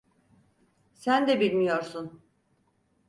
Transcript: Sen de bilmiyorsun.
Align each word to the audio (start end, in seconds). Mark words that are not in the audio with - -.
Sen 0.93 1.27
de 1.27 1.39
bilmiyorsun. 1.39 2.21